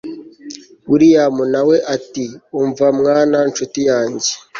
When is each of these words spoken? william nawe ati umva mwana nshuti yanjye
william 0.89 1.35
nawe 1.53 1.75
ati 1.95 2.25
umva 2.59 2.85
mwana 2.99 3.37
nshuti 3.49 3.79
yanjye 3.89 4.31